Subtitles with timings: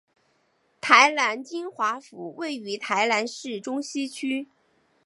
[0.81, 4.47] 台南金华府位于台南市中西区。